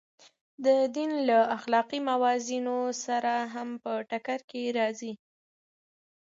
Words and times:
د 0.65 0.67
دین 0.95 1.11
له 1.29 1.39
اخلاقي 1.57 1.99
موازینو 2.09 2.77
سره 3.05 3.33
هم 3.53 3.69
په 3.83 3.91
ټکر 4.09 4.39
کې 4.49 4.61
راځي. 4.77 5.13